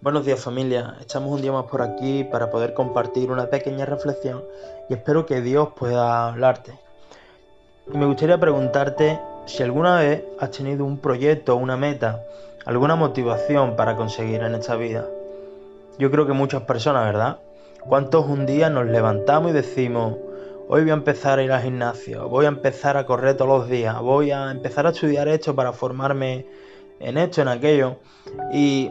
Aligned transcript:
Buenos 0.00 0.24
días 0.24 0.38
familia, 0.38 0.94
estamos 1.00 1.32
un 1.32 1.42
día 1.42 1.50
más 1.50 1.64
por 1.64 1.82
aquí 1.82 2.22
para 2.22 2.50
poder 2.50 2.72
compartir 2.72 3.32
una 3.32 3.50
pequeña 3.50 3.84
reflexión 3.84 4.44
y 4.88 4.94
espero 4.94 5.26
que 5.26 5.40
Dios 5.40 5.70
pueda 5.76 6.28
hablarte. 6.28 6.78
Y 7.92 7.98
me 7.98 8.06
gustaría 8.06 8.38
preguntarte 8.38 9.18
si 9.46 9.64
alguna 9.64 9.98
vez 9.98 10.22
has 10.38 10.52
tenido 10.52 10.84
un 10.84 10.98
proyecto, 10.98 11.56
una 11.56 11.76
meta, 11.76 12.22
alguna 12.64 12.94
motivación 12.94 13.74
para 13.74 13.96
conseguir 13.96 14.40
en 14.42 14.54
esta 14.54 14.76
vida. 14.76 15.04
Yo 15.98 16.12
creo 16.12 16.28
que 16.28 16.32
muchas 16.32 16.62
personas, 16.62 17.04
¿verdad? 17.04 17.40
¿Cuántos 17.80 18.24
un 18.26 18.46
día 18.46 18.70
nos 18.70 18.86
levantamos 18.86 19.50
y 19.50 19.54
decimos, 19.54 20.14
hoy 20.68 20.82
voy 20.82 20.90
a 20.90 20.94
empezar 20.94 21.40
a 21.40 21.42
ir 21.42 21.50
al 21.50 21.62
gimnasio, 21.62 22.28
voy 22.28 22.44
a 22.44 22.48
empezar 22.48 22.96
a 22.96 23.04
correr 23.04 23.36
todos 23.36 23.62
los 23.62 23.68
días, 23.68 24.00
voy 24.00 24.30
a 24.30 24.52
empezar 24.52 24.86
a 24.86 24.90
estudiar 24.90 25.26
esto 25.26 25.56
para 25.56 25.72
formarme 25.72 26.46
en 27.00 27.18
esto, 27.18 27.42
en 27.42 27.48
aquello? 27.48 27.96
Y 28.52 28.90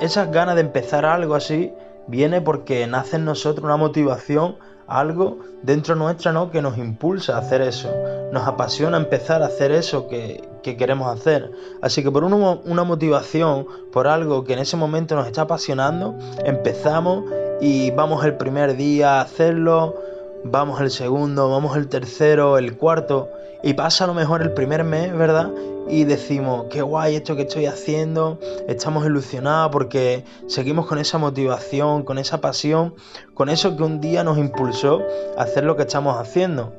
esas 0.00 0.30
ganas 0.30 0.54
de 0.56 0.62
empezar 0.62 1.04
algo 1.04 1.34
así 1.34 1.72
viene 2.06 2.40
porque 2.40 2.86
nace 2.86 3.16
en 3.16 3.24
nosotros 3.24 3.64
una 3.64 3.76
motivación, 3.76 4.56
algo 4.86 5.38
dentro 5.62 5.94
nuestra 5.94 6.32
¿no? 6.32 6.50
que 6.50 6.60
nos 6.60 6.76
impulsa 6.76 7.36
a 7.36 7.38
hacer 7.40 7.62
eso, 7.62 7.90
nos 8.32 8.46
apasiona 8.46 8.96
empezar 8.96 9.42
a 9.42 9.46
hacer 9.46 9.72
eso 9.72 10.08
que, 10.08 10.42
queremos 10.62 11.14
hacer. 11.14 11.50
Así 11.82 12.02
que 12.02 12.10
por 12.10 12.24
una, 12.24 12.36
una 12.64 12.84
motivación, 12.84 13.66
por 13.92 14.06
algo 14.08 14.44
que 14.44 14.54
en 14.54 14.60
ese 14.60 14.78
momento 14.78 15.14
nos 15.14 15.26
está 15.26 15.42
apasionando, 15.42 16.14
empezamos 16.44 17.24
y 17.60 17.90
vamos 17.90 18.24
el 18.24 18.36
primer 18.36 18.76
día 18.76 19.18
a 19.18 19.20
hacerlo, 19.20 19.94
vamos 20.42 20.80
el 20.80 20.90
segundo, 20.90 21.50
vamos 21.50 21.76
el 21.76 21.88
tercero, 21.88 22.56
el 22.56 22.76
cuarto, 22.78 23.28
y 23.64 23.72
pasa 23.72 24.04
a 24.04 24.06
lo 24.06 24.14
mejor 24.14 24.42
el 24.42 24.52
primer 24.52 24.84
mes, 24.84 25.16
¿verdad? 25.16 25.50
Y 25.88 26.04
decimos, 26.04 26.66
qué 26.70 26.82
guay 26.82 27.16
esto 27.16 27.34
que 27.34 27.42
estoy 27.42 27.64
haciendo, 27.64 28.38
estamos 28.68 29.06
ilusionados 29.06 29.72
porque 29.72 30.24
seguimos 30.46 30.86
con 30.86 30.98
esa 30.98 31.16
motivación, 31.16 32.02
con 32.02 32.18
esa 32.18 32.42
pasión, 32.42 32.94
con 33.32 33.48
eso 33.48 33.74
que 33.74 33.82
un 33.82 34.02
día 34.02 34.22
nos 34.22 34.36
impulsó 34.36 35.02
a 35.38 35.42
hacer 35.42 35.64
lo 35.64 35.76
que 35.76 35.82
estamos 35.82 36.18
haciendo. 36.18 36.74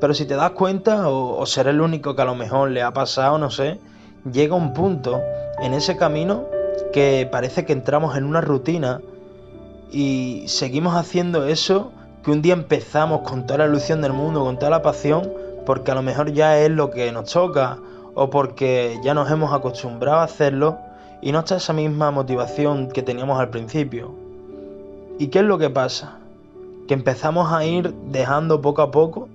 Pero 0.00 0.12
si 0.12 0.26
te 0.26 0.36
das 0.36 0.50
cuenta, 0.50 1.08
o, 1.08 1.38
o 1.38 1.46
seré 1.46 1.70
el 1.70 1.80
único 1.80 2.14
que 2.14 2.22
a 2.22 2.26
lo 2.26 2.34
mejor 2.34 2.70
le 2.70 2.82
ha 2.82 2.92
pasado, 2.92 3.38
no 3.38 3.50
sé, 3.50 3.80
llega 4.30 4.54
un 4.54 4.74
punto 4.74 5.22
en 5.62 5.72
ese 5.72 5.96
camino 5.96 6.44
que 6.92 7.26
parece 7.32 7.64
que 7.64 7.72
entramos 7.72 8.18
en 8.18 8.24
una 8.24 8.42
rutina 8.42 9.00
y 9.90 10.44
seguimos 10.46 10.94
haciendo 10.94 11.46
eso 11.46 11.90
que 12.22 12.30
un 12.30 12.42
día 12.42 12.52
empezamos 12.52 13.22
con 13.22 13.46
toda 13.46 13.60
la 13.60 13.66
ilusión 13.66 14.02
del 14.02 14.12
mundo, 14.12 14.44
con 14.44 14.58
toda 14.58 14.70
la 14.70 14.82
pasión, 14.82 15.47
porque 15.68 15.90
a 15.90 15.94
lo 15.94 16.00
mejor 16.00 16.32
ya 16.32 16.58
es 16.58 16.70
lo 16.70 16.90
que 16.90 17.12
nos 17.12 17.30
toca 17.30 17.76
o 18.14 18.30
porque 18.30 18.98
ya 19.02 19.12
nos 19.12 19.30
hemos 19.30 19.52
acostumbrado 19.52 20.20
a 20.20 20.22
hacerlo 20.22 20.78
y 21.20 21.30
no 21.30 21.40
está 21.40 21.56
esa 21.56 21.74
misma 21.74 22.10
motivación 22.10 22.88
que 22.88 23.02
teníamos 23.02 23.38
al 23.38 23.50
principio. 23.50 24.14
¿Y 25.18 25.26
qué 25.26 25.40
es 25.40 25.44
lo 25.44 25.58
que 25.58 25.68
pasa? 25.68 26.20
Que 26.86 26.94
empezamos 26.94 27.52
a 27.52 27.66
ir 27.66 27.92
dejando 28.06 28.62
poco 28.62 28.80
a 28.80 28.90
poco 28.90 29.28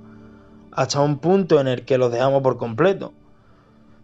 hasta 0.71 1.01
un 1.01 1.19
punto 1.19 1.59
en 1.59 1.67
el 1.67 1.85
que 1.85 1.99
lo 1.99 2.09
dejamos 2.09 2.41
por 2.41 2.57
completo. 2.57 3.13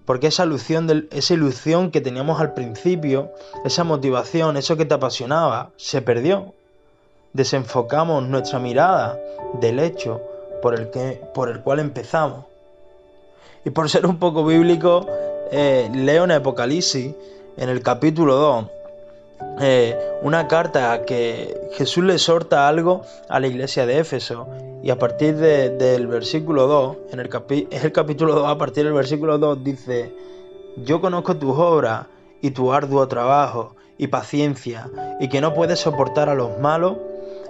Porque 0.05 0.27
esa 0.27 0.45
ilusión, 0.45 1.07
esa 1.09 1.33
ilusión 1.33 1.89
que 1.89 1.99
teníamos 1.99 2.39
al 2.39 2.53
principio, 2.53 3.31
esa 3.65 3.83
motivación, 3.83 4.55
eso 4.55 4.77
que 4.77 4.85
te 4.85 4.93
apasionaba, 4.93 5.71
se 5.77 6.03
perdió 6.03 6.53
desenfocamos 7.33 8.23
nuestra 8.23 8.59
mirada 8.59 9.19
del 9.59 9.79
hecho 9.79 10.21
por 10.61 10.75
el, 10.75 10.89
que, 10.89 11.21
por 11.33 11.49
el 11.49 11.61
cual 11.61 11.79
empezamos. 11.79 12.45
Y 13.65 13.69
por 13.71 13.89
ser 13.89 14.05
un 14.05 14.19
poco 14.19 14.45
bíblico, 14.45 15.05
eh, 15.51 15.89
leo 15.93 16.23
en 16.23 16.31
Apocalipsis, 16.31 17.13
en 17.57 17.69
el 17.69 17.81
capítulo 17.81 18.35
2, 18.35 18.65
eh, 19.61 19.97
una 20.21 20.47
carta 20.47 21.03
que 21.05 21.69
Jesús 21.73 22.03
le 22.03 22.13
exhorta 22.13 22.67
algo 22.67 23.03
a 23.29 23.39
la 23.39 23.47
iglesia 23.47 23.85
de 23.85 23.99
Éfeso. 23.99 24.47
Y 24.81 24.91
a 24.91 24.97
partir 24.97 25.35
del 25.35 26.07
versículo 26.07 26.67
2, 26.67 26.97
en 27.11 27.19
el 27.19 27.29
es 27.71 27.83
el 27.83 27.91
capítulo 27.91 28.35
2, 28.35 28.47
a 28.47 28.57
partir 28.57 28.85
del 28.85 28.93
versículo 28.93 29.37
2 29.37 29.63
dice, 29.63 30.13
yo 30.77 31.01
conozco 31.01 31.35
tus 31.35 31.57
obras 31.57 32.05
y 32.41 32.51
tu 32.51 32.71
arduo 32.71 33.07
trabajo 33.07 33.75
y 33.97 34.07
paciencia, 34.07 34.89
y 35.19 35.27
que 35.27 35.41
no 35.41 35.53
puedes 35.53 35.79
soportar 35.79 36.29
a 36.29 36.35
los 36.35 36.57
malos 36.59 36.97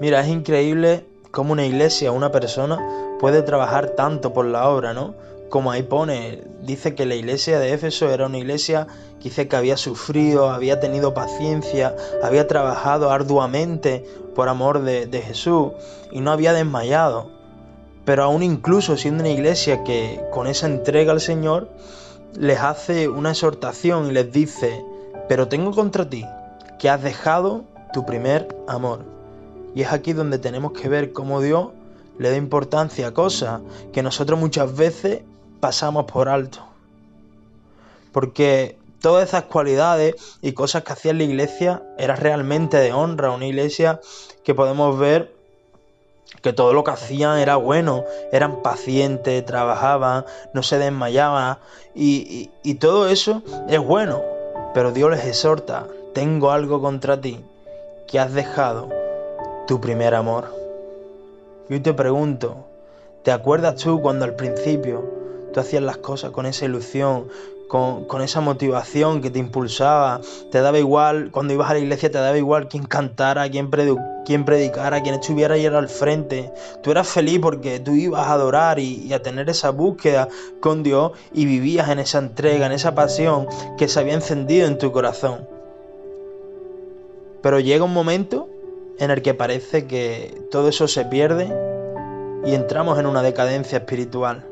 Mira, 0.00 0.22
es 0.22 0.28
increíble 0.28 1.04
cómo 1.30 1.52
una 1.52 1.66
iglesia, 1.66 2.10
una 2.10 2.32
persona 2.32 2.78
puede 3.20 3.42
trabajar 3.42 3.90
tanto 3.90 4.32
por 4.32 4.46
la 4.46 4.66
obra, 4.70 4.94
¿no? 4.94 5.14
Como 5.50 5.70
ahí 5.70 5.82
pone, 5.82 6.42
dice 6.62 6.94
que 6.94 7.04
la 7.04 7.16
iglesia 7.16 7.58
de 7.58 7.74
Éfeso 7.74 8.08
era 8.08 8.24
una 8.24 8.38
iglesia 8.38 8.86
que 9.18 9.24
dice 9.24 9.46
que 9.46 9.56
había 9.56 9.76
sufrido, 9.76 10.48
había 10.48 10.80
tenido 10.80 11.12
paciencia, 11.12 11.94
había 12.22 12.48
trabajado 12.48 13.10
arduamente 13.10 14.02
por 14.34 14.48
amor 14.48 14.80
de, 14.82 15.06
de 15.06 15.20
Jesús 15.20 15.72
y 16.10 16.22
no 16.22 16.30
había 16.32 16.54
desmayado. 16.54 17.30
Pero 18.06 18.24
aún 18.24 18.42
incluso 18.42 18.96
siendo 18.96 19.22
una 19.22 19.32
iglesia 19.32 19.84
que 19.84 20.18
con 20.32 20.46
esa 20.46 20.66
entrega 20.66 21.12
al 21.12 21.20
Señor 21.20 21.68
les 22.38 22.58
hace 22.60 23.08
una 23.08 23.32
exhortación 23.32 24.06
y 24.06 24.12
les 24.12 24.32
dice, 24.32 24.82
pero 25.28 25.48
tengo 25.48 25.72
contra 25.72 26.08
ti 26.08 26.24
que 26.78 26.88
has 26.88 27.02
dejado 27.02 27.64
tu 27.92 28.06
primer 28.06 28.48
amor. 28.66 29.19
Y 29.74 29.82
es 29.82 29.92
aquí 29.92 30.12
donde 30.12 30.38
tenemos 30.38 30.72
que 30.72 30.88
ver 30.88 31.12
cómo 31.12 31.40
Dios 31.40 31.68
le 32.18 32.30
da 32.30 32.36
importancia 32.36 33.06
a 33.06 33.14
cosas 33.14 33.62
que 33.92 34.02
nosotros 34.02 34.38
muchas 34.38 34.76
veces 34.76 35.22
pasamos 35.60 36.04
por 36.04 36.28
alto. 36.28 36.60
Porque 38.12 38.76
todas 39.00 39.28
esas 39.28 39.44
cualidades 39.44 40.16
y 40.42 40.52
cosas 40.52 40.82
que 40.82 40.92
hacía 40.92 41.14
la 41.14 41.22
iglesia 41.22 41.82
era 41.98 42.16
realmente 42.16 42.76
de 42.76 42.92
honra. 42.92 43.30
Una 43.30 43.46
iglesia 43.46 44.00
que 44.44 44.54
podemos 44.54 44.98
ver 44.98 45.32
que 46.42 46.52
todo 46.52 46.72
lo 46.72 46.84
que 46.84 46.90
hacían 46.90 47.38
era 47.38 47.56
bueno, 47.56 48.04
eran 48.32 48.62
pacientes, 48.62 49.44
trabajaban, 49.44 50.24
no 50.54 50.62
se 50.62 50.78
desmayaban 50.78 51.58
y, 51.94 52.50
y 52.62 52.74
todo 52.74 53.08
eso 53.08 53.42
es 53.68 53.80
bueno. 53.80 54.22
Pero 54.74 54.92
Dios 54.92 55.10
les 55.10 55.24
exhorta, 55.24 55.86
tengo 56.14 56.50
algo 56.50 56.80
contra 56.80 57.20
ti, 57.20 57.40
que 58.06 58.20
has 58.20 58.32
dejado 58.32 58.99
tu 59.70 59.80
primer 59.80 60.16
amor. 60.16 60.52
Y 61.68 61.74
hoy 61.74 61.78
te 61.78 61.94
pregunto, 61.94 62.66
¿te 63.22 63.30
acuerdas 63.30 63.76
tú 63.76 64.02
cuando 64.02 64.24
al 64.24 64.34
principio 64.34 65.08
tú 65.54 65.60
hacías 65.60 65.80
las 65.80 65.98
cosas 65.98 66.32
con 66.32 66.44
esa 66.44 66.64
ilusión, 66.64 67.28
con, 67.68 68.20
esa 68.20 68.40
motivación 68.40 69.22
que 69.22 69.30
te 69.30 69.38
impulsaba? 69.38 70.22
Te 70.50 70.60
daba 70.60 70.80
igual, 70.80 71.30
cuando 71.30 71.54
ibas 71.54 71.70
a 71.70 71.74
la 71.74 71.78
iglesia 71.78 72.10
te 72.10 72.18
daba 72.18 72.36
igual 72.36 72.66
quién 72.66 72.82
cantara, 72.82 73.48
quién, 73.48 73.70
predicara, 73.70 75.02
quién 75.04 75.14
estuviera 75.14 75.54
ahí 75.54 75.66
al 75.66 75.88
frente. 75.88 76.52
Tú 76.82 76.90
eras 76.90 77.06
feliz 77.06 77.38
porque 77.40 77.78
tú 77.78 77.92
ibas 77.92 78.26
a 78.26 78.32
adorar 78.32 78.80
y, 78.80 79.06
y 79.06 79.12
a 79.12 79.22
tener 79.22 79.48
esa 79.48 79.70
búsqueda 79.70 80.26
con 80.58 80.82
Dios 80.82 81.12
y 81.32 81.44
vivías 81.44 81.88
en 81.90 82.00
esa 82.00 82.18
entrega, 82.18 82.66
en 82.66 82.72
esa 82.72 82.96
pasión 82.96 83.46
que 83.78 83.86
se 83.86 84.00
había 84.00 84.14
encendido 84.14 84.66
en 84.66 84.78
tu 84.78 84.90
corazón. 84.90 85.46
Pero 87.40 87.60
llega 87.60 87.84
un 87.84 87.94
momento 87.94 88.49
en 89.00 89.10
el 89.10 89.22
que 89.22 89.34
parece 89.34 89.86
que 89.86 90.40
todo 90.50 90.68
eso 90.68 90.86
se 90.86 91.06
pierde 91.06 91.52
y 92.44 92.54
entramos 92.54 92.98
en 92.98 93.06
una 93.06 93.22
decadencia 93.22 93.78
espiritual. 93.78 94.44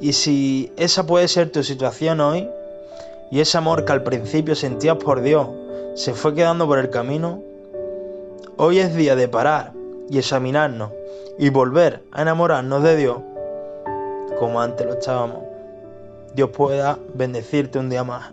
Y 0.00 0.14
si 0.14 0.72
esa 0.76 1.06
puede 1.06 1.28
ser 1.28 1.50
tu 1.50 1.62
situación 1.62 2.20
hoy, 2.20 2.48
y 3.30 3.40
ese 3.40 3.58
amor 3.58 3.84
que 3.84 3.92
al 3.92 4.02
principio 4.02 4.56
sentías 4.56 4.96
por 4.96 5.20
Dios 5.20 5.46
se 5.94 6.14
fue 6.14 6.34
quedando 6.34 6.66
por 6.66 6.78
el 6.78 6.88
camino, 6.88 7.42
hoy 8.56 8.78
es 8.78 8.96
día 8.96 9.14
de 9.14 9.28
parar 9.28 9.72
y 10.08 10.18
examinarnos 10.18 10.90
y 11.38 11.50
volver 11.50 12.02
a 12.12 12.22
enamorarnos 12.22 12.82
de 12.82 12.96
Dios 12.96 13.18
como 14.38 14.62
antes 14.62 14.86
lo 14.86 14.94
estábamos. 14.94 15.42
Dios 16.34 16.48
pueda 16.50 16.98
bendecirte 17.14 17.78
un 17.78 17.90
día 17.90 18.02
más. 18.02 18.32